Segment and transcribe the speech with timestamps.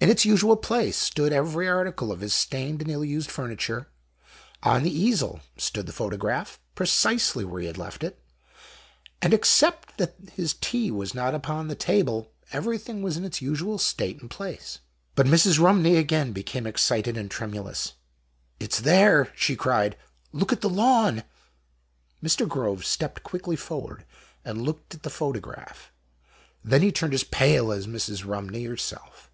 [0.00, 3.88] In its usual place stood every article of his stained and ill used furni ture,
[4.62, 8.22] on the easel stood the photograph, pre cisely where he had left it;
[9.20, 13.76] and except that his tea was not upon the table, everything was in its usual
[13.76, 14.78] state and place.
[15.16, 15.58] But Mrs.
[15.58, 17.94] Rumney again became excited and tremulous,
[18.60, 19.96] "It's there," she cried.
[20.30, 21.24] "Look at the lawn."
[22.22, 22.46] Mr.
[22.48, 24.06] Groves stepped quickly forward
[24.44, 25.90] and looked at the photograph.
[26.62, 28.22] Then he turned as pale as Mrs.
[28.22, 29.24] Eumney herself.